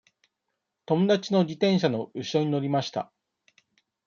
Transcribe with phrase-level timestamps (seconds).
[0.87, 3.11] 友達の自転車のうしろに乗りました。